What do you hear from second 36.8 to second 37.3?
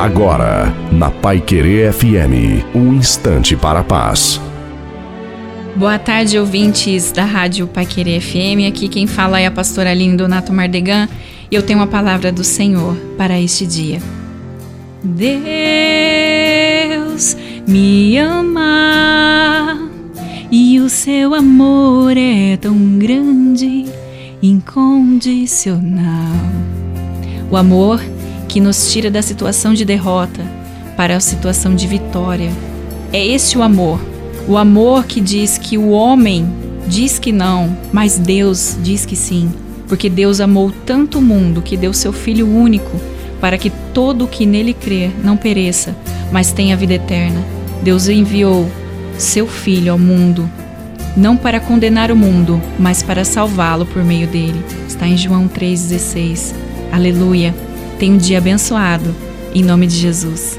diz que